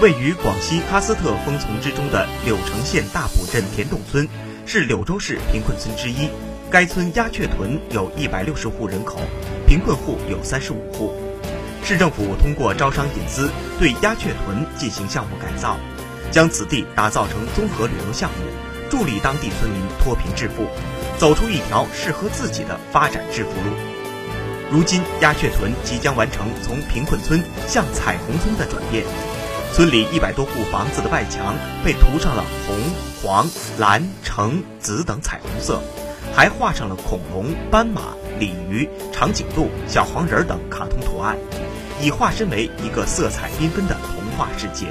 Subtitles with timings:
[0.00, 4.28] 位于广西喀斯特峰丛之中的柳城县大埔镇田洞村，
[4.64, 6.28] 是柳州市贫困村之一。
[6.70, 9.18] 该村鸦雀屯有一百六十户人口，
[9.66, 11.12] 贫困户有三十五户。
[11.82, 13.50] 市政府通过招商引资，
[13.80, 15.76] 对鸦雀屯进行项目改造，
[16.30, 18.44] 将此地打造成综合旅游项目，
[18.88, 20.68] 助力当地村民脱贫致富，
[21.18, 23.74] 走出一条适合自己的发展致富路。
[24.70, 29.02] 如今，鸦雀屯即将完成从贫困村向彩虹村的转变，
[29.72, 31.54] 村里一百多户房子的外墙
[31.84, 32.76] 被涂上了红、
[33.22, 35.80] 黄、蓝、橙、紫等彩虹色，
[36.34, 38.02] 还画上了恐龙、斑马、
[38.40, 41.36] 鲤鱼、长颈鹿、小黄人等卡通图案。
[42.00, 44.86] 已化身为一个色彩缤纷的童话世界。